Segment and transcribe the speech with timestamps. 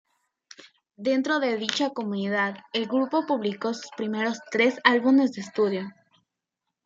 [0.97, 5.91] Dentro de dicha comunidad el grupo publicó sus primeros tres álbumes de estudio.